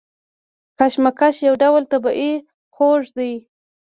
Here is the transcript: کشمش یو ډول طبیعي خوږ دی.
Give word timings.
کشمش 0.77 1.35
یو 1.47 1.55
ډول 1.63 1.83
طبیعي 1.91 2.33
خوږ 2.73 3.03
دی. 3.17 3.33